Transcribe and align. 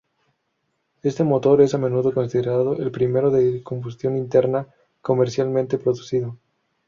Este 1.03 1.23
motor 1.23 1.61
es 1.61 1.75
a 1.75 1.77
menudo 1.77 2.11
considerado 2.11 2.75
el 2.75 2.89
primero 2.89 3.29
de 3.29 3.61
combustión 3.61 4.17
interna 4.17 4.65
comercialmente 4.99 5.77
producido. 5.77 6.39